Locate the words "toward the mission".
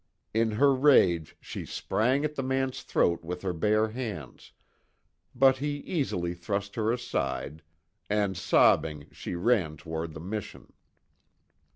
9.77-10.73